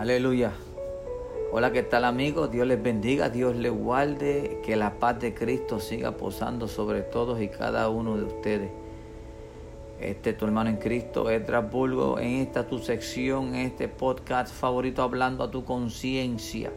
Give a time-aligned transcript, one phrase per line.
[0.00, 0.52] Aleluya.
[1.52, 2.50] Hola, ¿qué tal amigos?
[2.50, 7.38] Dios les bendiga, Dios les guarde, que la paz de Cristo siga posando sobre todos
[7.42, 8.70] y cada uno de ustedes.
[10.00, 14.54] Este es tu hermano en Cristo, Edras Bulgo, en esta tu sección, en este podcast
[14.54, 16.72] favorito, hablando a tu conciencia,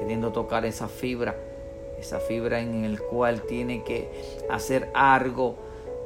[0.00, 1.36] queriendo tocar esa fibra,
[1.98, 4.08] esa fibra en el cual tiene que
[4.48, 5.56] hacer algo,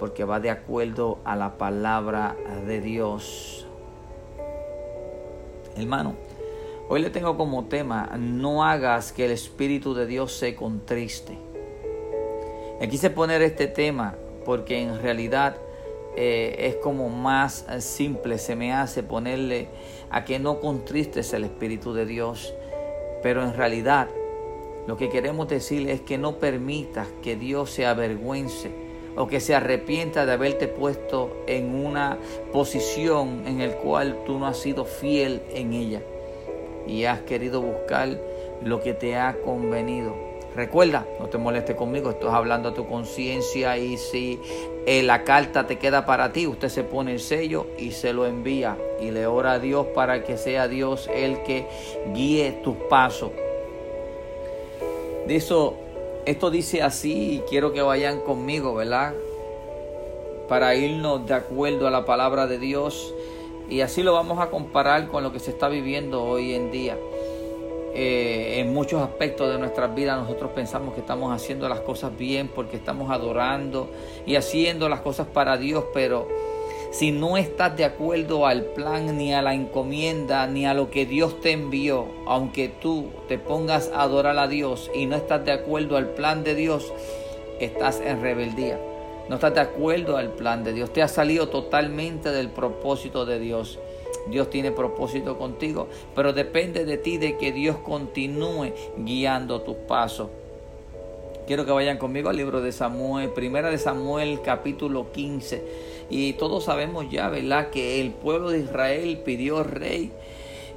[0.00, 2.34] porque va de acuerdo a la palabra
[2.66, 3.64] de Dios.
[5.76, 6.16] Hermano,
[6.90, 11.36] Hoy le tengo como tema, no hagas que el Espíritu de Dios se contriste.
[12.80, 14.14] Me quise poner este tema
[14.46, 15.58] porque en realidad
[16.16, 19.68] eh, es como más simple, se me hace ponerle
[20.08, 22.54] a que no contristes el Espíritu de Dios.
[23.22, 24.08] Pero en realidad
[24.86, 28.70] lo que queremos decirle es que no permitas que Dios se avergüence
[29.14, 32.16] o que se arrepienta de haberte puesto en una
[32.50, 36.00] posición en el cual tú no has sido fiel en ella
[36.88, 38.08] y has querido buscar
[38.64, 40.14] lo que te ha convenido.
[40.56, 44.40] Recuerda, no te molestes conmigo, estás hablando a tu conciencia y si
[44.86, 48.26] eh, la carta te queda para ti, usted se pone el sello y se lo
[48.26, 51.66] envía y le ora a Dios para que sea Dios el que
[52.12, 53.30] guíe tus pasos.
[55.28, 55.76] Eso,
[56.24, 59.14] esto dice así y quiero que vayan conmigo, ¿verdad?
[60.48, 63.14] Para irnos de acuerdo a la palabra de Dios
[63.68, 66.96] y así lo vamos a comparar con lo que se está viviendo hoy en día.
[67.94, 72.48] Eh, en muchos aspectos de nuestras vidas nosotros pensamos que estamos haciendo las cosas bien
[72.48, 73.90] porque estamos adorando
[74.24, 76.28] y haciendo las cosas para Dios, pero
[76.92, 81.06] si no estás de acuerdo al plan ni a la encomienda ni a lo que
[81.06, 85.52] Dios te envió, aunque tú te pongas a adorar a Dios y no estás de
[85.52, 86.92] acuerdo al plan de Dios,
[87.58, 88.78] estás en rebeldía
[89.28, 93.38] no estás de acuerdo al plan de Dios, te has salido totalmente del propósito de
[93.38, 93.78] Dios.
[94.30, 100.28] Dios tiene propósito contigo, pero depende de ti de que Dios continúe guiando tus pasos.
[101.46, 105.64] Quiero que vayan conmigo al libro de Samuel, primera de Samuel capítulo 15.
[106.10, 107.70] Y todos sabemos ya, ¿verdad?
[107.70, 110.12] Que el pueblo de Israel pidió rey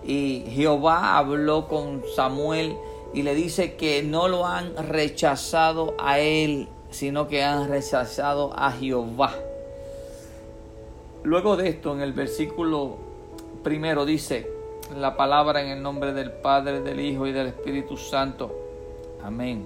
[0.05, 2.75] y Jehová habló con Samuel
[3.13, 8.71] y le dice que no lo han rechazado a él sino que han rechazado a
[8.71, 9.33] Jehová.
[11.23, 12.97] Luego de esto, en el versículo
[13.63, 14.49] primero dice
[14.95, 18.53] la palabra en el nombre del Padre, del Hijo y del Espíritu Santo.
[19.23, 19.65] Amén.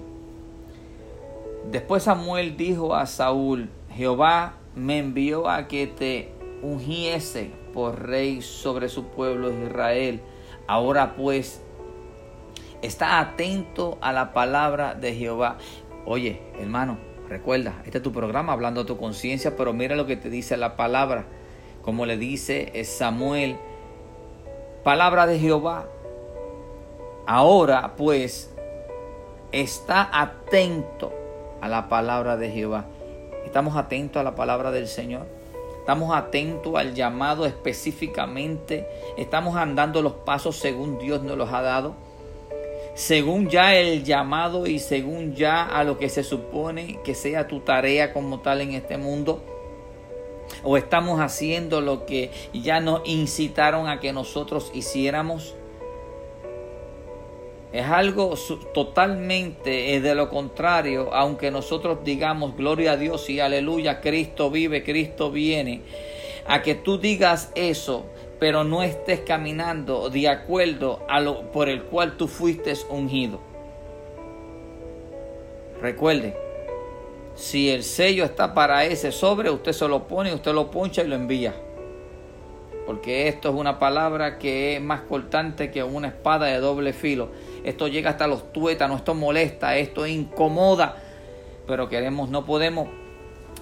[1.70, 6.32] Después Samuel dijo a Saúl, Jehová me envió a que te
[6.62, 10.20] ungiese por rey sobre su pueblo Israel.
[10.68, 11.62] Ahora pues,
[12.82, 15.56] está atento a la palabra de Jehová.
[16.04, 16.98] Oye, hermano,
[17.28, 20.56] Recuerda, este es tu programa hablando a tu conciencia, pero mira lo que te dice
[20.56, 21.24] la palabra.
[21.82, 23.56] Como le dice Samuel,
[24.84, 25.86] palabra de Jehová.
[27.26, 28.54] Ahora pues
[29.50, 31.12] está atento
[31.60, 32.86] a la palabra de Jehová.
[33.44, 35.26] Estamos atentos a la palabra del Señor.
[35.80, 38.86] Estamos atentos al llamado específicamente.
[39.16, 42.05] Estamos andando los pasos según Dios nos los ha dado
[42.96, 47.60] según ya el llamado y según ya a lo que se supone que sea tu
[47.60, 49.44] tarea como tal en este mundo?
[50.62, 55.54] ¿O estamos haciendo lo que ya nos incitaron a que nosotros hiciéramos?
[57.70, 58.34] Es algo
[58.72, 65.30] totalmente de lo contrario, aunque nosotros digamos gloria a Dios y aleluya, Cristo vive, Cristo
[65.30, 65.82] viene.
[66.46, 68.06] A que tú digas eso
[68.38, 73.40] pero no estés caminando de acuerdo a lo por el cual tú fuiste ungido.
[75.80, 76.36] Recuerde,
[77.34, 81.08] si el sello está para ese sobre, usted se lo pone, usted lo poncha y
[81.08, 81.54] lo envía.
[82.86, 87.30] Porque esto es una palabra que es más cortante que una espada de doble filo.
[87.64, 90.96] Esto llega hasta los tuétanos, esto molesta, esto incomoda.
[91.66, 92.88] Pero queremos, no podemos,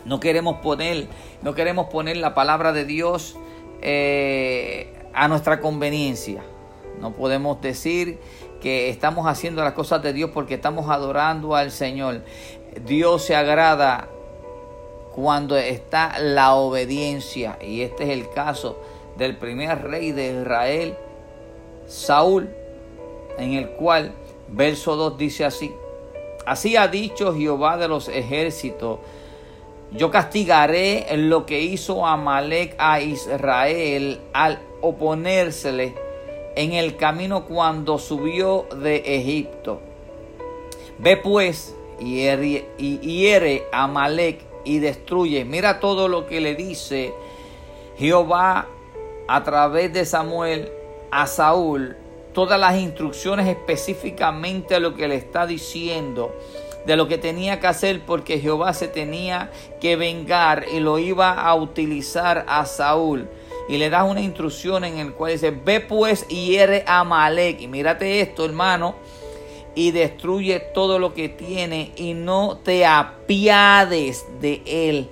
[0.05, 1.07] no queremos poner,
[1.43, 3.37] no queremos poner la palabra de Dios
[3.85, 6.43] eh, a nuestra conveniencia.
[7.01, 8.19] No podemos decir
[8.61, 12.23] que estamos haciendo las cosas de Dios porque estamos adorando al Señor.
[12.87, 14.09] Dios se agrada
[15.15, 17.59] cuando está la obediencia.
[17.61, 18.81] Y este es el caso
[19.17, 20.97] del primer rey de Israel,
[21.87, 22.49] Saúl,
[23.39, 24.13] en el cual
[24.49, 25.73] verso 2 dice así.
[26.47, 28.99] Así ha dicho Jehová de los ejércitos
[29.95, 35.95] yo castigaré lo que hizo Amalek a Israel al oponérsele
[36.57, 39.81] en el camino cuando subió de Egipto.
[40.99, 42.25] Ve pues y
[43.01, 45.45] hiere, a Amalek y destruye.
[45.45, 47.15] Mira todo lo que le dice
[47.97, 48.67] Jehová
[49.29, 50.73] a través de Samuel
[51.13, 51.97] a Saúl
[52.35, 56.35] todas las instrucciones específicamente lo que le está diciendo
[56.87, 59.51] de lo que tenía que hacer porque Jehová se tenía
[59.81, 63.29] que vengar y lo iba a utilizar a Saúl.
[63.69, 67.63] Y le da una instrucción en el cual dice, ve pues y hiere a Amalek.
[67.63, 68.95] Y mírate esto, hermano,
[69.75, 75.09] y destruye todo lo que tiene y no te apiades de él.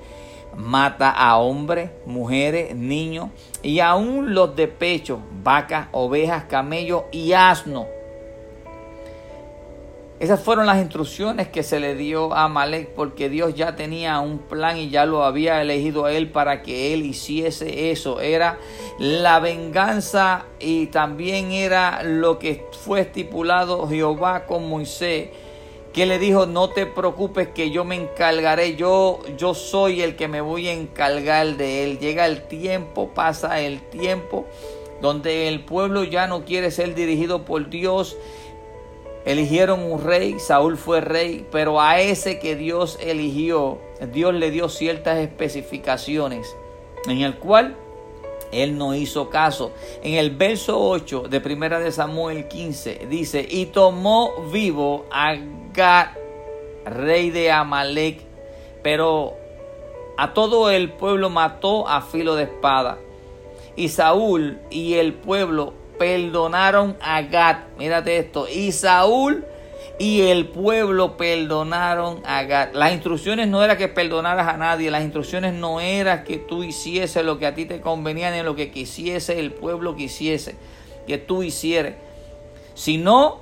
[0.54, 3.30] Mata a hombres, mujeres, niños
[3.62, 7.86] y aún los de pecho, vacas, ovejas, camellos y asno
[10.22, 14.38] esas fueron las instrucciones que se le dio a Malek porque Dios ya tenía un
[14.38, 18.20] plan y ya lo había elegido a él para que él hiciese eso.
[18.20, 18.56] Era
[19.00, 25.30] la venganza y también era lo que fue estipulado Jehová con Moisés
[25.92, 30.28] que le dijo no te preocupes que yo me encargaré yo yo soy el que
[30.28, 34.46] me voy a encargar de él llega el tiempo pasa el tiempo
[35.02, 38.16] donde el pueblo ya no quiere ser dirigido por Dios
[39.24, 43.78] Eligieron un rey, Saúl fue rey, pero a ese que Dios eligió,
[44.12, 46.56] Dios le dio ciertas especificaciones,
[47.06, 47.76] en el cual
[48.50, 49.72] él no hizo caso.
[50.02, 55.36] En el verso 8 de Primera de Samuel 15 dice, y tomó vivo a
[55.72, 56.08] Gad,
[56.84, 58.20] rey de Amalek,
[58.82, 59.34] pero
[60.16, 62.98] a todo el pueblo mató a filo de espada.
[63.76, 65.72] Y Saúl y el pueblo
[66.02, 67.58] perdonaron a Gad.
[67.78, 68.48] Mírate esto.
[68.48, 69.44] Y Saúl
[70.00, 72.70] y el pueblo perdonaron a Gad.
[72.74, 74.90] Las instrucciones no era que perdonaras a nadie.
[74.90, 78.56] Las instrucciones no era que tú hicieses lo que a ti te convenía ni lo
[78.56, 80.56] que quisiese el pueblo quisiese
[81.06, 81.94] que tú hicieras.
[82.74, 83.38] Sino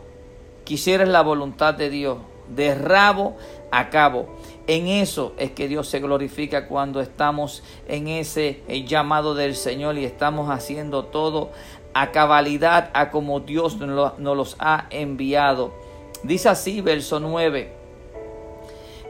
[0.65, 2.19] quisieras la voluntad de Dios.
[2.55, 3.39] De rabo
[3.71, 4.29] a cabo.
[4.67, 10.05] En eso es que Dios se glorifica cuando estamos en ese llamado del Señor y
[10.05, 11.51] estamos haciendo todo
[11.95, 15.73] a cabalidad a como Dios nos los ha enviado.
[16.23, 17.73] Dice así, verso 9,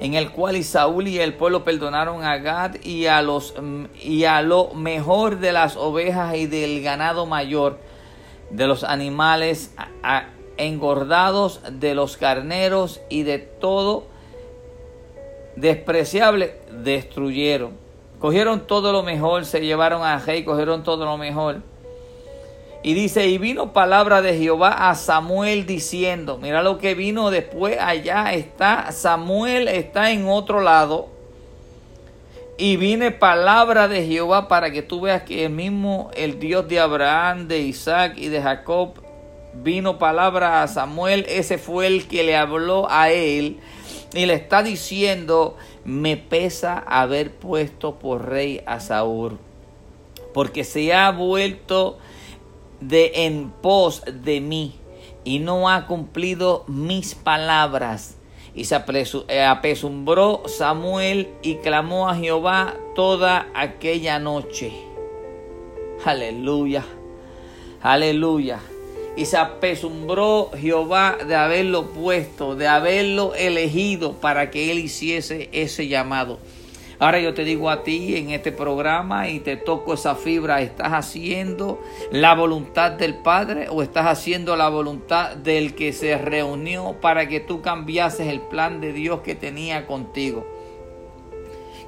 [0.00, 3.54] en el cual Saúl y el pueblo perdonaron a Gad y a, los,
[4.00, 7.78] y a lo mejor de las ovejas y del ganado mayor,
[8.50, 9.74] de los animales
[10.56, 14.06] engordados, de los carneros y de todo
[15.56, 17.72] despreciable, destruyeron.
[18.18, 21.62] Cogieron todo lo mejor, se llevaron a Rey, cogieron todo lo mejor
[22.82, 27.76] y dice, y vino palabra de Jehová a Samuel diciendo, mira lo que vino después,
[27.78, 31.08] allá está, Samuel está en otro lado.
[32.56, 36.80] Y viene palabra de Jehová para que tú veas que el mismo, el Dios de
[36.80, 38.94] Abraham, de Isaac y de Jacob,
[39.54, 43.58] vino palabra a Samuel, ese fue el que le habló a él
[44.14, 49.38] y le está diciendo, me pesa haber puesto por rey a Saúl,
[50.32, 51.98] porque se ha vuelto
[52.80, 54.74] de en pos de mí
[55.24, 58.16] y no ha cumplido mis palabras.
[58.54, 58.76] Y se
[59.28, 64.72] eh, apesumbró Samuel y clamó a Jehová toda aquella noche.
[66.04, 66.84] Aleluya,
[67.80, 68.58] aleluya.
[69.16, 75.88] Y se apesumbró Jehová de haberlo puesto, de haberlo elegido para que él hiciese ese
[75.88, 76.38] llamado.
[77.00, 80.92] Ahora yo te digo a ti en este programa y te toco esa fibra, ¿estás
[80.92, 81.80] haciendo
[82.12, 87.40] la voluntad del Padre o estás haciendo la voluntad del que se reunió para que
[87.40, 90.46] tú cambiases el plan de Dios que tenía contigo?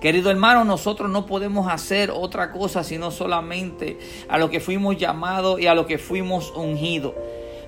[0.01, 3.99] Querido hermano, nosotros no podemos hacer otra cosa sino solamente
[4.31, 7.13] a lo que fuimos llamados y a lo que fuimos ungidos.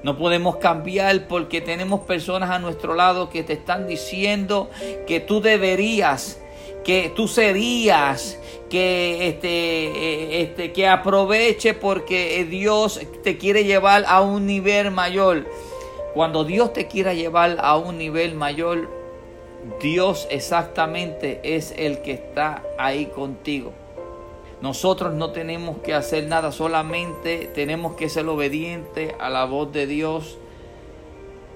[0.02, 4.70] No podemos cambiar porque tenemos personas a nuestro lado que te están diciendo
[5.06, 6.40] que tú deberías
[6.84, 8.38] que tú serías,
[8.68, 15.46] que, este, eh, este, que aproveche porque Dios te quiere llevar a un nivel mayor.
[16.14, 18.88] Cuando Dios te quiera llevar a un nivel mayor,
[19.80, 23.72] Dios exactamente es el que está ahí contigo.
[24.60, 29.86] Nosotros no tenemos que hacer nada, solamente tenemos que ser obedientes a la voz de
[29.86, 30.38] Dios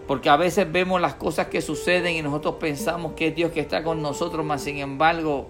[0.08, 3.60] porque a veces vemos las cosas que suceden y nosotros pensamos que es Dios que
[3.60, 5.48] está con nosotros, mas sin embargo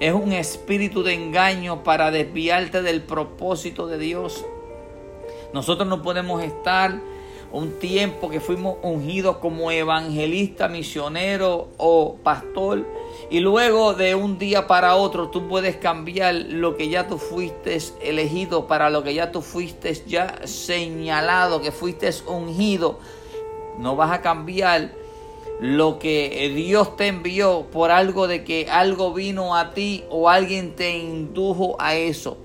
[0.00, 4.42] es un espíritu de engaño para desviarte del propósito de Dios.
[5.52, 6.98] Nosotros no podemos estar
[7.52, 12.86] un tiempo que fuimos ungidos como evangelista, misionero o pastor
[13.28, 17.76] y luego de un día para otro tú puedes cambiar lo que ya tú fuiste
[18.00, 22.98] elegido para lo que ya tú fuiste ya señalado, que fuiste ungido
[23.80, 24.90] no vas a cambiar
[25.60, 30.74] lo que Dios te envió por algo de que algo vino a ti o alguien
[30.74, 32.38] te indujo a eso.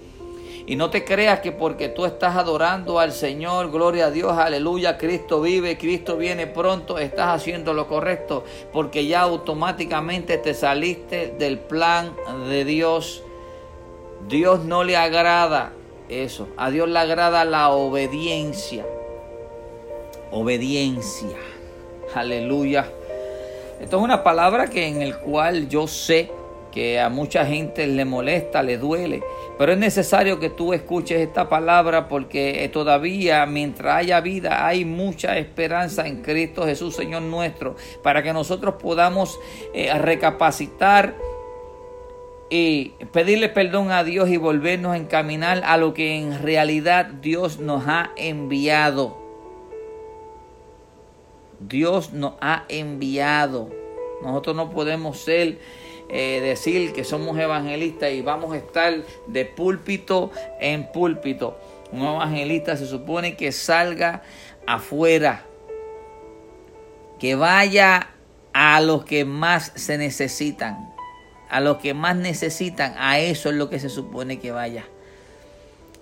[0.67, 4.97] Y no te creas que porque tú estás adorando al Señor, gloria a Dios, aleluya,
[4.97, 11.59] Cristo vive, Cristo viene pronto, estás haciendo lo correcto, porque ya automáticamente te saliste del
[11.59, 12.13] plan
[12.49, 13.21] de Dios.
[14.27, 15.71] Dios no le agrada
[16.09, 18.85] eso, a Dios le agrada la obediencia.
[20.37, 21.37] Obediencia.
[22.13, 22.85] Aleluya.
[23.79, 26.29] Esto es una palabra que en el cual yo sé
[26.73, 29.23] que a mucha gente le molesta, le duele,
[29.57, 35.37] pero es necesario que tú escuches esta palabra porque todavía mientras haya vida hay mucha
[35.37, 39.39] esperanza en Cristo Jesús Señor nuestro para que nosotros podamos
[39.73, 41.15] eh, recapacitar
[42.49, 47.59] y pedirle perdón a Dios y volvernos a encaminar a lo que en realidad Dios
[47.59, 49.24] nos ha enviado.
[51.67, 53.69] Dios nos ha enviado.
[54.21, 55.59] Nosotros no podemos ser,
[56.09, 58.93] eh, decir que somos evangelistas y vamos a estar
[59.27, 61.57] de púlpito en púlpito.
[61.91, 64.23] Un evangelista se supone que salga
[64.65, 65.45] afuera,
[67.19, 68.09] que vaya
[68.53, 70.93] a los que más se necesitan,
[71.49, 74.85] a los que más necesitan, a eso es lo que se supone que vaya.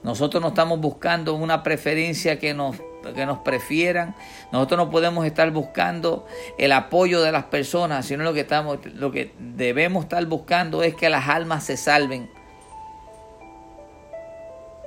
[0.04, 2.76] Nosotros no estamos buscando una preferencia que nos
[3.14, 4.16] que nos prefieran.
[4.52, 6.26] Nosotros no podemos estar buscando
[6.58, 10.96] el apoyo de las personas, sino lo que estamos, lo que debemos estar buscando es
[10.96, 12.30] que las almas se salven.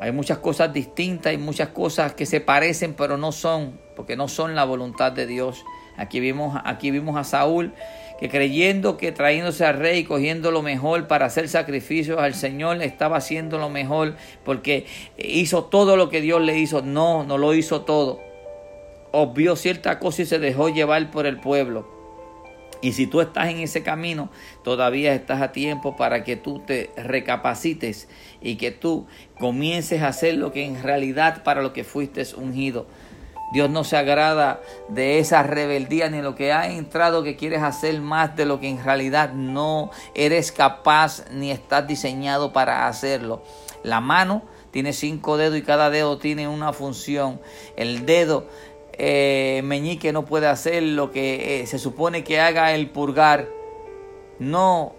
[0.01, 4.29] Hay muchas cosas distintas, hay muchas cosas que se parecen, pero no son, porque no
[4.29, 5.65] son la voluntad de Dios.
[5.97, 7.73] Aquí vimos, aquí vimos a Saúl
[8.19, 13.19] que creyendo que trayéndose al rey, cogiendo lo mejor para hacer sacrificios al Señor, estaba
[13.19, 14.87] haciendo lo mejor porque
[15.19, 16.83] hizo todo lo que Dios le hizo.
[16.83, 18.21] No, no lo hizo todo.
[19.13, 21.97] Obvió cierta cosa y se dejó llevar por el pueblo.
[22.83, 24.31] Y si tú estás en ese camino,
[24.63, 28.09] todavía estás a tiempo para que tú te recapacites
[28.41, 29.07] y que tú
[29.39, 32.87] comiences a hacer lo que en realidad para lo que fuiste ungido.
[33.53, 38.00] Dios no se agrada de esa rebeldía ni lo que ha entrado que quieres hacer
[38.00, 43.43] más de lo que en realidad no eres capaz ni estás diseñado para hacerlo.
[43.83, 47.41] La mano tiene cinco dedos y cada dedo tiene una función.
[47.76, 48.47] El dedo
[48.99, 53.49] eh, meñique no puede hacer lo que eh, se supone que haga el purgar.
[54.38, 54.95] No,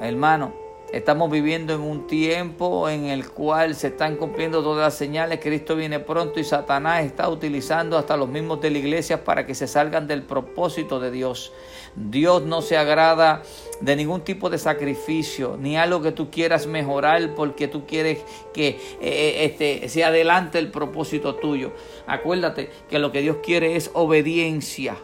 [0.00, 0.54] hermano,
[0.92, 5.40] Estamos viviendo en un tiempo en el cual se están cumpliendo todas las señales.
[5.40, 9.54] Cristo viene pronto y Satanás está utilizando hasta los mismos de la iglesia para que
[9.54, 11.50] se salgan del propósito de Dios.
[11.96, 13.42] Dios no se agrada
[13.80, 18.18] de ningún tipo de sacrificio, ni algo que tú quieras mejorar porque tú quieres
[18.52, 21.72] que eh, eh, este, se adelante el propósito tuyo.
[22.06, 24.96] Acuérdate que lo que Dios quiere es obediencia.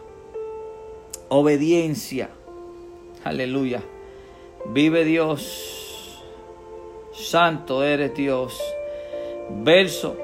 [1.29, 2.29] Obediencia.
[3.23, 3.81] Aleluya.
[4.65, 6.23] Vive Dios.
[7.13, 8.61] Santo eres Dios.
[9.49, 10.15] Verso,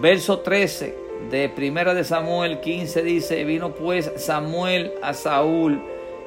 [0.00, 0.96] verso 13
[1.30, 5.80] de Primera de Samuel 15 dice, vino pues Samuel a Saúl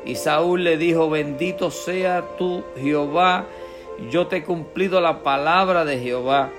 [0.05, 3.45] y Saúl le dijo, bendito sea tú Jehová,
[4.09, 6.49] yo te he cumplido la palabra de Jehová.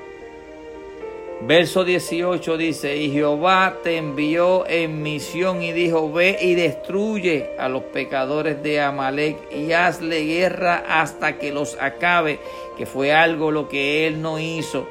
[1.43, 7.71] Verso 18 dice, y Jehová te envió en misión y dijo, ve y destruye a
[7.71, 12.41] los pecadores de Amalek y hazle guerra hasta que los acabe,
[12.77, 14.87] que fue algo lo que él no hizo.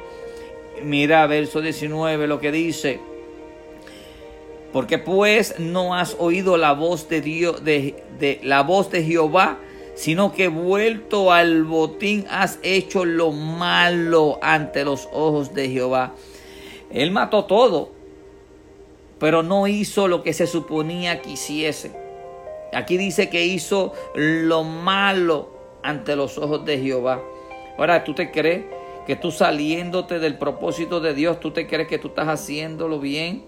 [0.82, 2.98] Mira, verso 19 lo que dice,
[4.72, 9.58] porque pues no has oído la voz de Dios, de, de la voz de Jehová,
[9.94, 16.14] sino que vuelto al botín has hecho lo malo ante los ojos de Jehová.
[16.92, 17.90] Él mató todo,
[19.18, 21.92] pero no hizo lo que se suponía que hiciese.
[22.72, 25.50] Aquí dice que hizo lo malo
[25.82, 27.20] ante los ojos de Jehová.
[27.78, 28.64] Ahora, ¿tú te crees
[29.06, 33.44] que tú saliéndote del propósito de Dios, tú te crees que tú estás haciéndolo bien?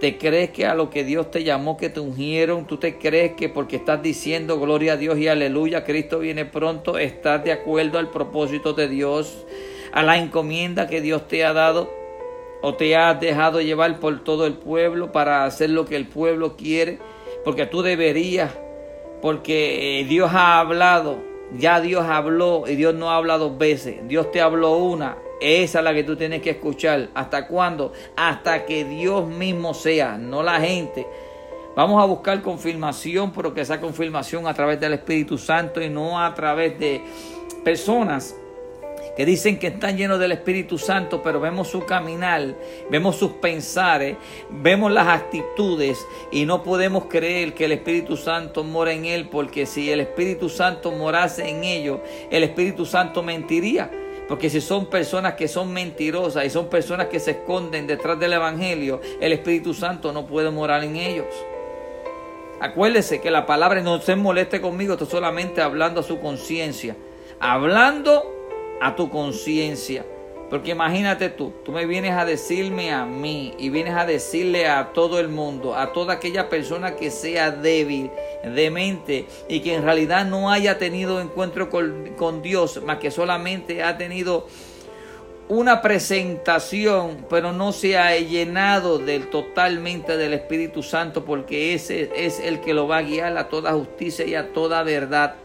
[0.00, 3.34] ¿Te crees que a lo que Dios te llamó, que te ungieron, tú te crees
[3.34, 8.00] que porque estás diciendo gloria a Dios y aleluya, Cristo viene pronto, estás de acuerdo
[8.00, 9.46] al propósito de Dios,
[9.92, 12.01] a la encomienda que Dios te ha dado?
[12.62, 16.56] O te has dejado llevar por todo el pueblo para hacer lo que el pueblo
[16.56, 16.98] quiere,
[17.44, 18.52] porque tú deberías,
[19.20, 21.18] porque eh, Dios ha hablado,
[21.58, 25.84] ya Dios habló y Dios no habla dos veces, Dios te habló una, esa es
[25.84, 27.08] la que tú tienes que escuchar.
[27.14, 27.92] ¿Hasta cuándo?
[28.16, 31.04] Hasta que Dios mismo sea, no la gente.
[31.74, 36.22] Vamos a buscar confirmación, pero que esa confirmación a través del Espíritu Santo y no
[36.22, 37.02] a través de
[37.64, 38.36] personas
[39.16, 42.54] que dicen que están llenos del Espíritu Santo, pero vemos su caminar,
[42.90, 44.16] vemos sus pensares,
[44.48, 49.66] vemos las actitudes y no podemos creer que el Espíritu Santo mora en él, porque
[49.66, 52.00] si el Espíritu Santo morase en ellos,
[52.30, 53.90] el Espíritu Santo mentiría
[54.28, 58.32] Porque si son personas que son mentirosas y son personas que se esconden detrás del
[58.32, 61.26] Evangelio, el Espíritu Santo no puede morar en ellos.
[62.60, 66.96] Acuérdese que la palabra no se moleste conmigo, estoy solamente hablando a su conciencia.
[67.40, 68.41] Hablando
[68.80, 70.04] a tu conciencia.
[70.52, 74.92] Porque imagínate tú, tú me vienes a decirme a mí y vienes a decirle a
[74.92, 78.10] todo el mundo, a toda aquella persona que sea débil,
[78.44, 83.82] demente y que en realidad no haya tenido encuentro con, con Dios, más que solamente
[83.82, 84.46] ha tenido
[85.48, 92.40] una presentación, pero no se ha llenado del totalmente del Espíritu Santo, porque ese es
[92.40, 95.36] el que lo va a guiar a toda justicia y a toda verdad.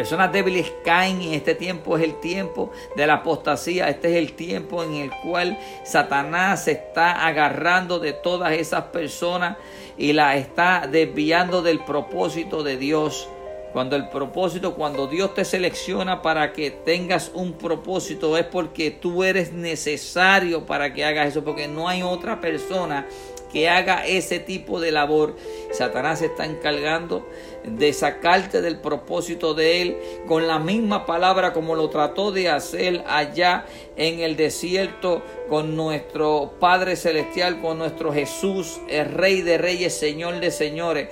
[0.00, 3.90] Personas débiles caen y este tiempo es el tiempo de la apostasía.
[3.90, 9.58] Este es el tiempo en el cual Satanás se está agarrando de todas esas personas
[9.98, 13.28] y las está desviando del propósito de Dios.
[13.74, 19.22] Cuando el propósito, cuando Dios te selecciona para que tengas un propósito, es porque tú
[19.22, 23.06] eres necesario para que hagas eso, porque no hay otra persona
[23.52, 25.36] que haga ese tipo de labor.
[25.72, 27.28] Satanás está encargando
[27.64, 33.04] de sacarte del propósito de él con la misma palabra como lo trató de hacer
[33.06, 39.94] allá en el desierto con nuestro Padre Celestial, con nuestro Jesús, el Rey de Reyes,
[39.94, 41.08] Señor de Señores.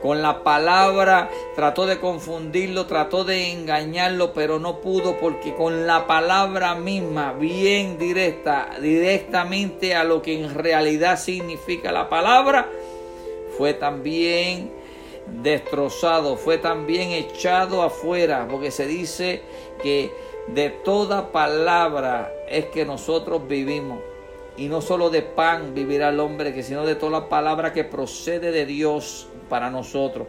[0.00, 6.06] Con la palabra trató de confundirlo, trató de engañarlo, pero no pudo porque con la
[6.06, 12.70] palabra misma, bien directa, directamente a lo que en realidad significa la palabra,
[13.58, 14.79] fue también
[15.42, 19.42] destrozado, fue también echado afuera, porque se dice
[19.82, 20.12] que
[20.48, 24.00] de toda palabra es que nosotros vivimos.
[24.56, 28.66] Y no solo de pan vivirá el hombre, sino de toda palabra que procede de
[28.66, 30.26] Dios para nosotros.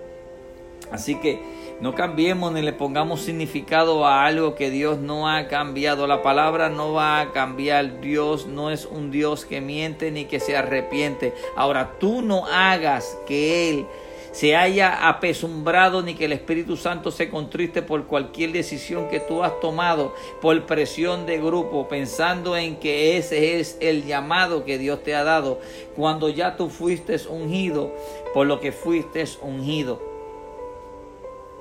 [0.92, 1.42] Así que
[1.80, 6.06] no cambiemos ni le pongamos significado a algo que Dios no ha cambiado.
[6.06, 8.02] La palabra no va a cambiar.
[8.02, 11.34] Dios no es un Dios que miente ni que se arrepiente.
[11.56, 13.88] Ahora tú no hagas que Él
[14.32, 19.44] se haya apesumbrado ni que el Espíritu Santo se contriste por cualquier decisión que tú
[19.44, 25.04] has tomado por presión de grupo, pensando en que ese es el llamado que Dios
[25.04, 25.60] te ha dado,
[25.96, 27.94] cuando ya tú fuiste ungido
[28.34, 30.02] por lo que fuiste ungido.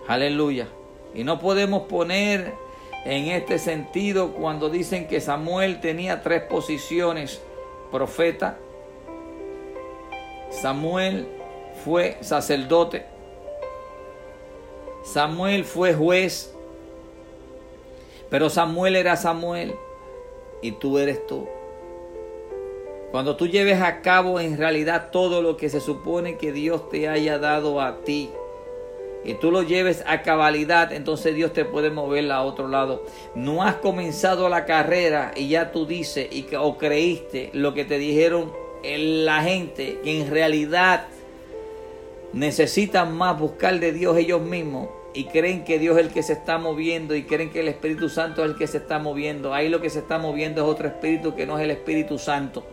[0.06, 0.68] Aleluya.
[1.12, 2.54] Y no podemos poner
[3.04, 7.40] en este sentido cuando dicen que Samuel tenía tres posiciones,
[7.90, 8.58] profeta,
[10.50, 11.39] Samuel
[11.84, 13.04] fue sacerdote.
[15.02, 16.54] Samuel fue juez.
[18.28, 19.74] Pero Samuel era Samuel
[20.62, 21.48] y tú eres tú.
[23.10, 27.08] Cuando tú lleves a cabo en realidad todo lo que se supone que Dios te
[27.08, 28.30] haya dado a ti
[29.24, 33.04] y tú lo lleves a cabalidad, entonces Dios te puede mover a otro lado.
[33.34, 37.98] No has comenzado la carrera y ya tú dices y, o creíste lo que te
[37.98, 41.06] dijeron la gente que en realidad
[42.32, 46.34] necesitan más buscar de Dios ellos mismos y creen que Dios es el que se
[46.34, 49.52] está moviendo y creen que el Espíritu Santo es el que se está moviendo.
[49.52, 52.64] Ahí lo que se está moviendo es otro espíritu que no es el Espíritu Santo.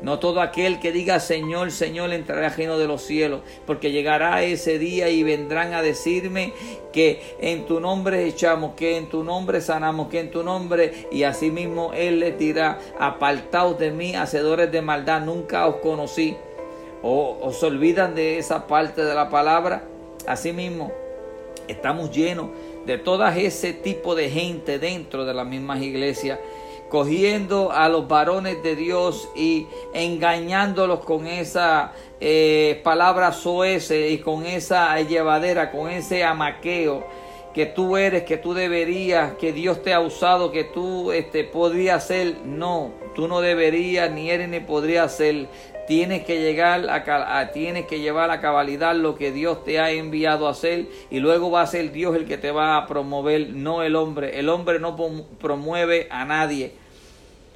[0.00, 4.42] No todo aquel que diga Señor, Señor entrará al reino de los cielos, porque llegará
[4.42, 6.52] ese día y vendrán a decirme
[6.92, 11.22] que en tu nombre echamos, que en tu nombre sanamos, que en tu nombre, y
[11.22, 16.36] asimismo Él les dirá, apartaos de mí, hacedores de maldad, nunca os conocí
[17.06, 19.84] o, se olvidan de esa parte de la palabra.
[20.26, 20.90] Asimismo,
[21.68, 22.48] estamos llenos
[22.86, 26.38] de todo ese tipo de gente dentro de las mismas iglesias,
[26.88, 34.46] cogiendo a los varones de Dios y engañándolos con esa eh, palabra soese y con
[34.46, 37.04] esa llevadera, con ese amaqueo
[37.52, 42.04] que tú eres, que tú deberías, que Dios te ha usado, que tú este, podrías
[42.04, 42.38] ser.
[42.44, 45.46] No, tú no deberías, ni eres, ni podrías ser.
[45.86, 50.46] Tienes que llegar a, tienes que llevar a cabalidad lo que Dios te ha enviado
[50.46, 53.82] a hacer y luego va a ser Dios el que te va a promover, no
[53.82, 54.38] el hombre.
[54.38, 54.96] El hombre no
[55.38, 56.72] promueve a nadie.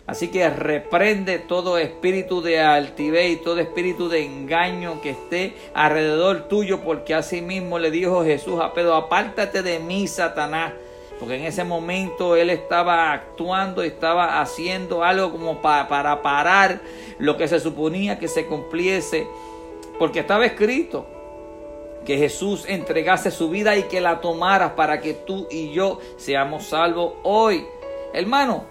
[0.06, 6.48] Así que reprende todo espíritu de altivez y todo espíritu de engaño que esté alrededor
[6.48, 10.72] tuyo, porque así mismo le dijo Jesús a Pedro, apártate de mí, Satanás
[11.18, 16.80] porque en ese momento él estaba actuando, estaba haciendo algo como para, parar
[17.18, 19.26] lo que se suponía que se cumpliese,
[19.98, 21.06] porque estaba escrito
[22.04, 26.66] que Jesús entregase su vida y que la tomara para que tú y yo seamos
[26.66, 27.66] salvos hoy.
[28.12, 28.64] Hermano,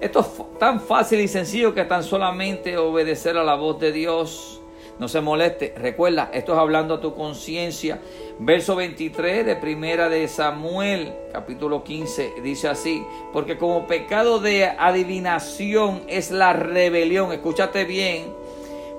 [0.00, 4.59] esto es tan fácil y sencillo que tan solamente obedecer a la voz de Dios
[5.00, 5.74] no se moleste.
[5.76, 8.00] Recuerda, esto es hablando a tu conciencia.
[8.38, 16.02] Verso 23 de primera de Samuel, capítulo 15, dice así, porque como pecado de adivinación
[16.06, 18.26] es la rebelión, escúchate bien,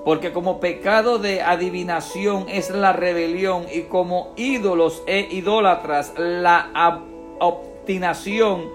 [0.04, 7.00] porque como pecado de adivinación es la rebelión y como ídolos e idólatras la
[7.38, 8.68] obstinación,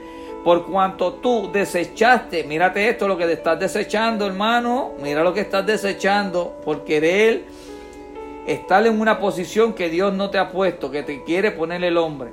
[0.43, 5.41] por cuanto tú desechaste, mírate esto, lo que te estás desechando, hermano, mira lo que
[5.41, 7.45] estás desechando por querer
[8.47, 11.97] estar en una posición que Dios no te ha puesto, que te quiere poner el
[11.97, 12.32] hombre.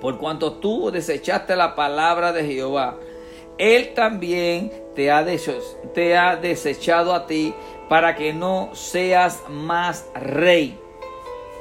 [0.00, 2.98] Por cuanto tú desechaste la palabra de Jehová,
[3.58, 5.24] Él también te ha,
[5.92, 7.52] te ha desechado a ti
[7.88, 10.78] para que no seas más rey.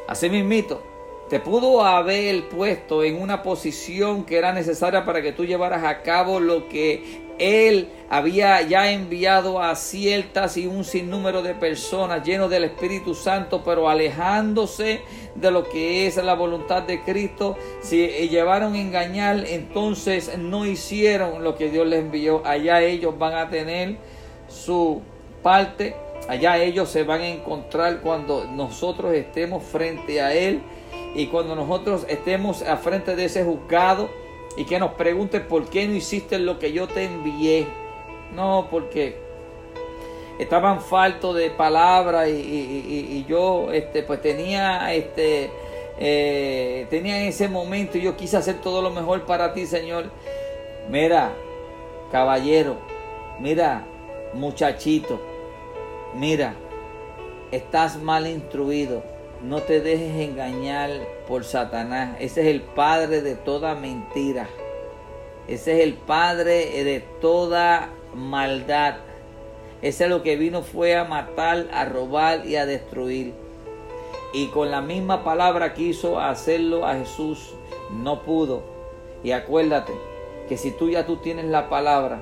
[0.08, 0.82] Así mismito,
[1.30, 6.02] te pudo haber puesto en una posición que era necesaria para que tú llevaras a
[6.02, 12.50] cabo lo que él había ya enviado a ciertas y un sinnúmero de personas llenos
[12.50, 15.02] del Espíritu Santo, pero alejándose
[15.36, 17.58] de lo que es la voluntad de Cristo.
[17.82, 22.46] Si llevaron a engañar, entonces no hicieron lo que Dios les envió.
[22.46, 23.98] Allá ellos van a tener
[24.48, 25.02] su
[25.42, 25.96] parte.
[26.30, 30.62] Allá ellos se van a encontrar cuando nosotros estemos frente a Él
[31.16, 34.10] y cuando nosotros estemos a frente de ese juzgado
[34.58, 37.68] y que nos pregunte por qué no hiciste lo que yo te envié.
[38.36, 39.18] No, porque
[40.40, 45.52] estaban faltos de palabra y, yo este, pues tenía este
[46.00, 50.06] eh, tenía en ese momento y yo quise hacer todo lo mejor para ti Señor
[50.90, 51.32] mira
[52.12, 52.78] caballero
[53.40, 53.86] mira
[54.34, 55.22] muchachito
[56.16, 56.56] mira
[57.52, 59.04] estás mal instruido
[59.44, 60.90] no te dejes engañar
[61.28, 62.16] por Satanás.
[62.20, 64.48] Ese es el padre de toda mentira.
[65.48, 68.96] Ese es el padre de toda maldad.
[69.82, 73.34] Ese es lo que vino fue a matar, a robar y a destruir.
[74.34, 77.54] Y con la misma palabra quiso hacerlo a Jesús.
[77.92, 78.64] No pudo.
[79.26, 79.92] Y acuérdate
[80.48, 82.22] que si tú ya tú tienes la palabra,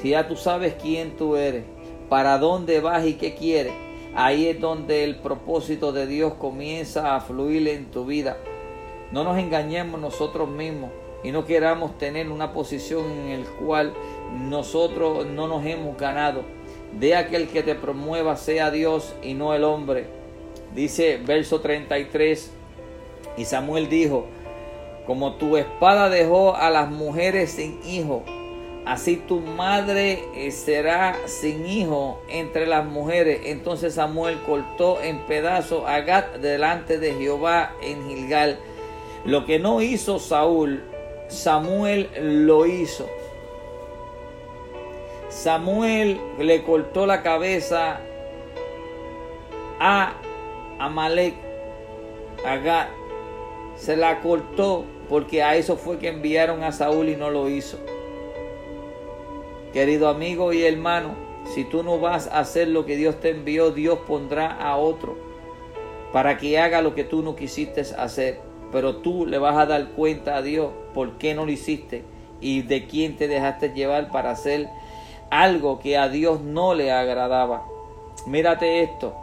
[0.00, 1.64] si ya tú sabes quién tú eres,
[2.08, 3.74] para dónde vas y qué quieres,
[4.18, 8.38] Ahí es donde el propósito de Dios comienza a fluir en tu vida.
[9.12, 10.90] No nos engañemos nosotros mismos
[11.22, 13.92] y no queramos tener una posición en la cual
[14.48, 16.44] nosotros no nos hemos ganado.
[16.98, 20.06] De aquel que te promueva sea Dios y no el hombre.
[20.74, 22.50] Dice verso 33,
[23.36, 24.24] y Samuel dijo,
[25.06, 28.24] como tu espada dejó a las mujeres sin hijo,
[28.86, 33.40] Así tu madre eh, será sin hijo entre las mujeres.
[33.46, 38.60] Entonces Samuel cortó en pedazos a Gad delante de Jehová en Gilgal.
[39.24, 40.84] Lo que no hizo Saúl,
[41.26, 42.08] Samuel
[42.46, 43.08] lo hizo.
[45.30, 47.98] Samuel le cortó la cabeza
[49.80, 50.12] a
[50.78, 51.34] Amalek,
[52.46, 52.86] a Gad.
[53.74, 57.78] Se la cortó porque a eso fue que enviaron a Saúl y no lo hizo.
[59.76, 61.14] Querido amigo y hermano,
[61.54, 65.18] si tú no vas a hacer lo que Dios te envió, Dios pondrá a otro
[66.14, 68.40] para que haga lo que tú no quisiste hacer.
[68.72, 72.04] Pero tú le vas a dar cuenta a Dios por qué no lo hiciste
[72.40, 74.66] y de quién te dejaste llevar para hacer
[75.28, 77.66] algo que a Dios no le agradaba.
[78.26, 79.14] Mírate esto,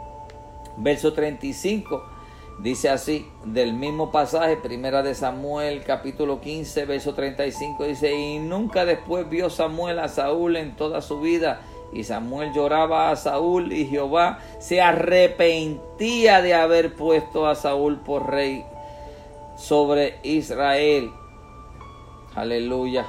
[0.76, 2.13] verso 35
[2.58, 8.84] Dice así, del mismo pasaje, primera de Samuel, capítulo 15, verso 35, dice, y nunca
[8.84, 11.60] después vio Samuel a Saúl en toda su vida.
[11.92, 18.30] Y Samuel lloraba a Saúl y Jehová se arrepentía de haber puesto a Saúl por
[18.30, 18.64] rey
[19.56, 21.10] sobre Israel.
[22.34, 23.06] Aleluya.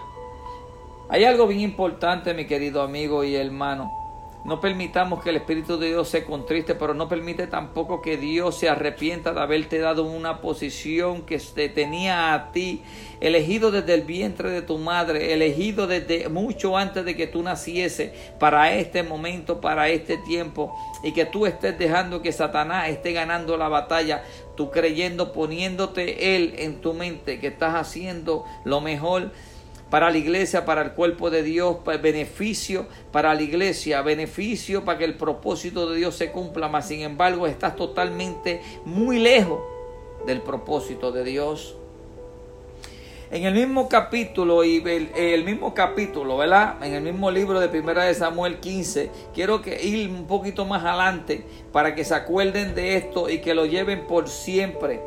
[1.09, 4.04] Hay algo bien importante, mi querido amigo y hermano.
[4.45, 8.55] No permitamos que el Espíritu de Dios se contriste, pero no permite tampoco que Dios
[8.55, 12.83] se arrepienta de haberte dado una posición que te tenía a ti,
[13.21, 18.13] elegido desde el vientre de tu madre, elegido desde mucho antes de que tú naciese,
[18.37, 23.57] para este momento, para este tiempo, y que tú estés dejando que Satanás esté ganando
[23.57, 24.23] la batalla,
[24.55, 29.31] tú creyendo, poniéndote él en tu mente, que estás haciendo lo mejor
[29.89, 35.05] para la iglesia, para el cuerpo de Dios, beneficio para la iglesia, beneficio para que
[35.05, 39.59] el propósito de Dios se cumpla, mas sin embargo estás totalmente muy lejos
[40.25, 41.77] del propósito de Dios.
[43.31, 46.75] En el mismo capítulo y el, mismo capítulo, ¿verdad?
[46.83, 50.83] En el mismo libro de Primera de Samuel 15, quiero que ir un poquito más
[50.83, 55.01] adelante para que se acuerden de esto y que lo lleven por siempre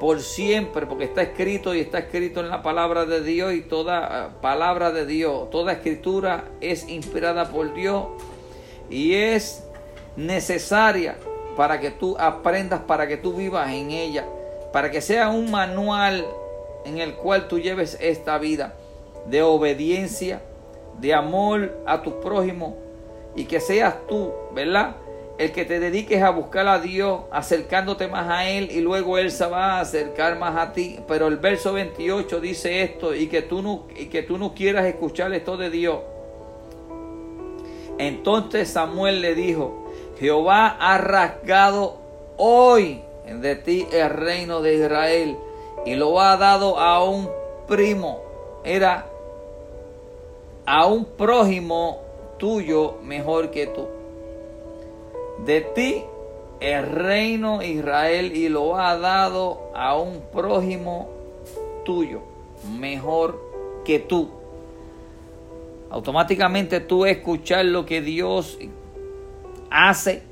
[0.00, 4.28] por siempre, porque está escrito y está escrito en la palabra de Dios y toda
[4.28, 8.06] eh, palabra de Dios, toda escritura es inspirada por Dios
[8.90, 9.64] y es
[10.16, 11.16] necesaria
[11.56, 14.24] para que tú aprendas, para que tú vivas en ella,
[14.72, 16.24] para que sea un manual
[16.84, 18.74] en el cual tú lleves esta vida
[19.26, 20.40] de obediencia,
[21.00, 22.76] de amor a tu prójimo
[23.34, 24.96] y que seas tú, ¿verdad?
[25.38, 29.30] El que te dediques a buscar a Dios, acercándote más a Él y luego Él
[29.30, 30.98] se va a acercar más a ti.
[31.06, 34.86] Pero el verso 28 dice esto y que tú no, y que tú no quieras
[34.86, 36.00] escuchar esto de Dios.
[37.98, 39.86] Entonces Samuel le dijo,
[40.18, 41.98] Jehová ha rasgado
[42.36, 45.36] hoy de ti el reino de Israel
[45.86, 47.28] y lo ha dado a un
[47.68, 48.20] primo.
[48.64, 49.06] Era
[50.66, 52.00] a un prójimo
[52.38, 53.97] tuyo mejor que tú.
[55.44, 56.04] De ti
[56.60, 61.08] el reino Israel y lo ha dado a un prójimo
[61.84, 62.20] tuyo
[62.78, 63.40] mejor
[63.84, 64.30] que tú.
[65.90, 68.58] Automáticamente tú escuchar lo que Dios
[69.70, 70.22] hace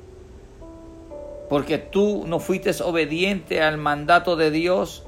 [1.49, 5.03] porque tú no fuiste obediente al mandato de Dios.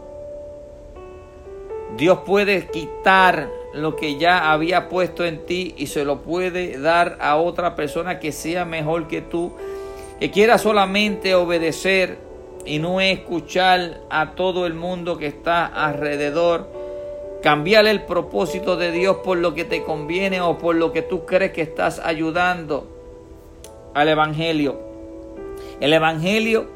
[1.97, 7.17] Dios puede quitar lo que ya había puesto en ti y se lo puede dar
[7.19, 9.53] a otra persona que sea mejor que tú,
[10.19, 12.17] que quiera solamente obedecer
[12.65, 16.67] y no escuchar a todo el mundo que está alrededor.
[17.41, 21.25] Cambiar el propósito de Dios por lo que te conviene o por lo que tú
[21.25, 22.87] crees que estás ayudando
[23.93, 24.79] al Evangelio.
[25.79, 26.67] El Evangelio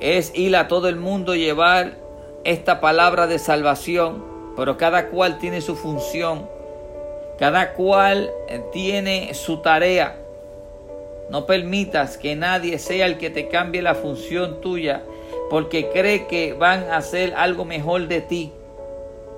[0.00, 1.98] es ir a todo el mundo llevar
[2.44, 6.48] esta palabra de salvación pero cada cual tiene su función,
[7.38, 8.30] cada cual
[8.72, 10.20] tiene su tarea.
[11.30, 15.02] No permitas que nadie sea el que te cambie la función tuya
[15.50, 18.52] porque cree que van a hacer algo mejor de ti.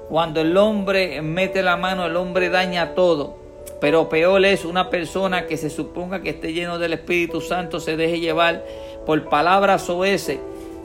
[0.09, 3.37] Cuando el hombre mete la mano, el hombre daña todo.
[3.81, 7.97] Pero peor es una persona que se suponga que esté lleno del Espíritu Santo, se
[7.97, 8.65] deje llevar
[9.05, 10.41] por palabras o ese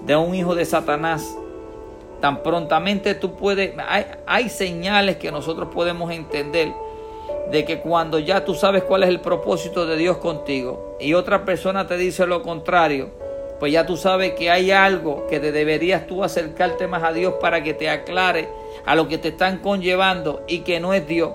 [0.05, 1.37] de un hijo de Satanás
[2.21, 3.73] tan prontamente tú puedes,
[4.25, 6.71] hay señales que nosotros podemos entender
[7.49, 11.45] de que cuando ya tú sabes cuál es el propósito de Dios contigo y otra
[11.45, 13.09] persona te dice lo contrario,
[13.59, 17.35] pues ya tú sabes que hay algo que te deberías tú acercarte más a Dios
[17.39, 18.49] para que te aclare
[18.85, 21.31] a lo que te están conllevando y que no es Dios.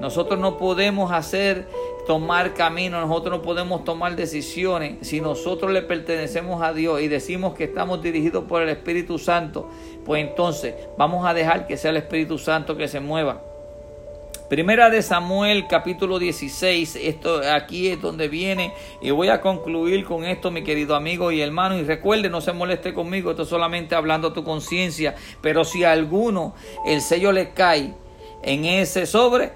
[0.00, 1.66] Nosotros no podemos hacer
[2.06, 5.06] tomar camino, nosotros no podemos tomar decisiones.
[5.06, 9.68] Si nosotros le pertenecemos a Dios y decimos que estamos dirigidos por el Espíritu Santo,
[10.06, 13.49] pues entonces vamos a dejar que sea el Espíritu Santo que se mueva.
[14.50, 18.72] Primera de Samuel capítulo 16, esto aquí es donde viene.
[19.00, 21.78] Y voy a concluir con esto mi querido amigo y hermano.
[21.78, 25.92] Y recuerde no se moleste conmigo, esto solamente hablando a tu conciencia, pero si a
[25.92, 27.94] alguno el sello le cae
[28.42, 29.52] en ese sobre,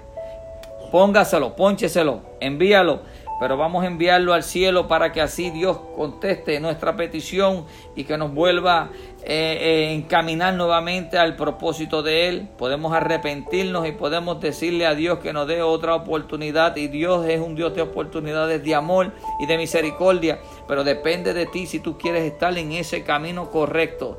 [0.93, 3.01] póngaselo, póncheselo, envíalo,
[3.39, 8.17] pero vamos a enviarlo al cielo para que así Dios conteste nuestra petición y que
[8.17, 8.91] nos vuelva
[9.23, 12.47] eh, eh, encaminar nuevamente al propósito de Él.
[12.57, 17.39] Podemos arrepentirnos y podemos decirle a Dios que nos dé otra oportunidad y Dios es
[17.39, 21.97] un Dios de oportunidades de amor y de misericordia, pero depende de ti si tú
[21.97, 24.17] quieres estar en ese camino correcto,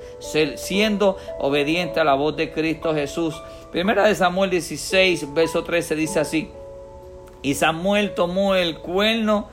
[0.56, 3.40] siendo obediente a la voz de Cristo Jesús.
[3.70, 6.50] Primera de Samuel 16, verso 13 dice así.
[7.46, 9.50] Y Samuel tomó el cuerno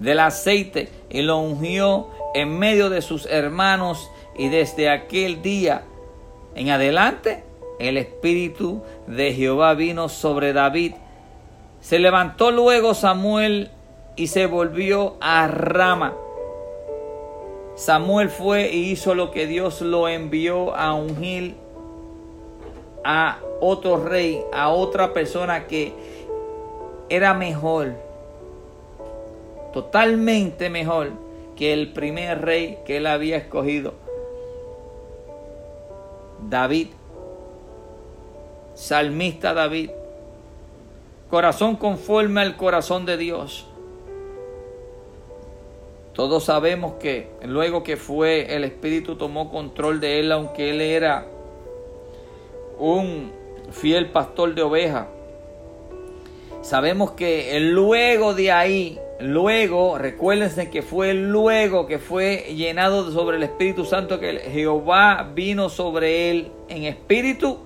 [0.00, 5.84] del aceite y lo ungió en medio de sus hermanos y desde aquel día
[6.56, 7.44] en adelante
[7.78, 10.94] el espíritu de Jehová vino sobre David.
[11.80, 13.70] Se levantó luego Samuel
[14.16, 16.14] y se volvió a Rama.
[17.76, 21.54] Samuel fue y hizo lo que Dios lo envió a ungir
[23.04, 26.15] a otro rey, a otra persona que
[27.08, 27.94] era mejor,
[29.72, 31.10] totalmente mejor
[31.56, 33.94] que el primer rey que él había escogido.
[36.48, 36.88] David,
[38.74, 39.90] salmista David,
[41.30, 43.66] corazón conforme al corazón de Dios.
[46.12, 51.26] Todos sabemos que luego que fue el Espíritu tomó control de él, aunque él era
[52.78, 53.32] un
[53.70, 55.06] fiel pastor de ovejas,
[56.66, 63.44] Sabemos que luego de ahí, luego, recuérdense que fue luego que fue llenado sobre el
[63.44, 67.58] Espíritu Santo que Jehová vino sobre él en espíritu.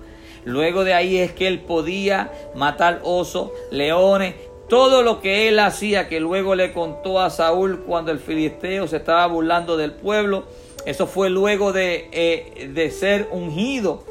[0.45, 4.35] Luego de ahí es que él podía matar osos, leones,
[4.69, 8.97] todo lo que él hacía, que luego le contó a Saúl cuando el filisteo se
[8.97, 10.43] estaba burlando del pueblo.
[10.85, 14.03] Eso fue luego de, eh, de ser ungido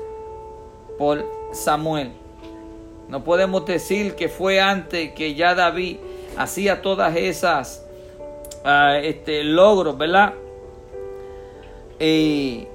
[0.99, 2.20] por Samuel.
[3.11, 5.97] No podemos decir que fue antes que ya David
[6.37, 7.85] hacía todas esas
[8.65, 10.35] ah, este, logros, ¿verdad?
[11.99, 12.69] Y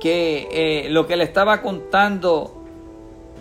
[0.00, 2.52] que eh, lo que le estaba contando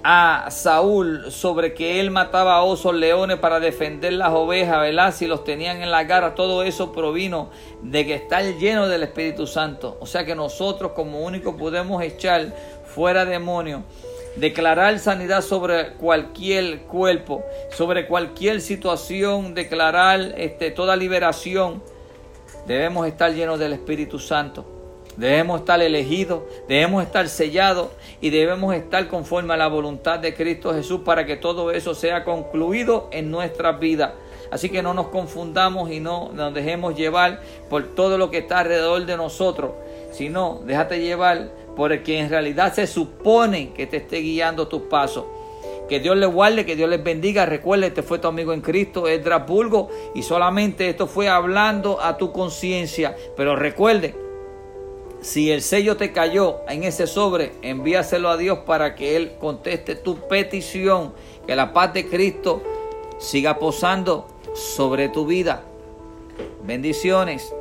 [0.03, 5.11] a Saúl sobre que él mataba osos, leones para defender las ovejas, ¿verdad?
[5.11, 7.49] Si los tenían en la garra, todo eso provino
[7.81, 9.97] de que está lleno del Espíritu Santo.
[9.99, 12.53] O sea que nosotros como único podemos echar
[12.85, 13.81] fuera demonios,
[14.35, 21.81] declarar sanidad sobre cualquier cuerpo, sobre cualquier situación, declarar este, toda liberación.
[22.67, 24.65] Debemos estar llenos del Espíritu Santo.
[25.17, 27.87] Debemos estar elegidos, debemos estar sellados
[28.19, 32.25] y debemos estar conforme a la voluntad de Cristo Jesús para que todo eso sea
[32.25, 34.11] concluido en nuestras vidas.
[34.51, 38.59] Así que no nos confundamos y no nos dejemos llevar por todo lo que está
[38.59, 39.71] alrededor de nosotros,
[40.11, 44.83] sino déjate llevar por el que en realidad se supone que te esté guiando tus
[44.83, 45.25] pasos.
[45.89, 47.45] Que Dios les guarde, que Dios les bendiga.
[47.45, 52.17] Recuerde, este fue tu amigo en Cristo, Edras Bulgo, y solamente esto fue hablando a
[52.17, 53.15] tu conciencia.
[53.37, 54.15] Pero recuerde,
[55.21, 59.95] si el sello te cayó en ese sobre, envíaselo a Dios para que Él conteste
[59.95, 61.13] tu petición.
[61.45, 62.63] Que la paz de Cristo
[63.19, 65.63] siga posando sobre tu vida.
[66.63, 67.53] Bendiciones.